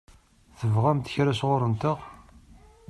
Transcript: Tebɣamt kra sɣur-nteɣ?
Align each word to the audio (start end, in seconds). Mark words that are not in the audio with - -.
Tebɣamt 0.59 1.11
kra 1.13 1.33
sɣur-nteɣ? 1.39 1.97